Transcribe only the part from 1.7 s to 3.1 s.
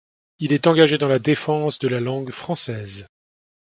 de la langue française.